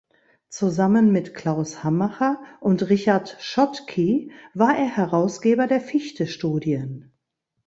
[0.49, 7.11] Zusammen mit Klaus Hammacher und Richard Schottky war er Herausgeber der Fichte-Studien.